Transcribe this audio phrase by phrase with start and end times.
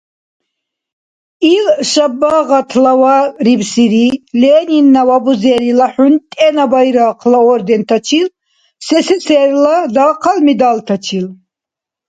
[1.53, 4.07] Ил шабагъатлаварибсири
[4.41, 8.27] Ленинна ва Бузерила ХӀунтӀена Байрахъла ордентачил,
[8.85, 11.27] СССР-ла дахъал медальтачил.